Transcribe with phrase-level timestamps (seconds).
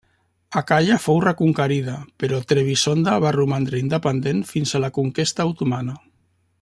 [0.59, 5.97] Acaia fou reconquerida, però Trebisonda va romandre independent fins a la conquesta otomana.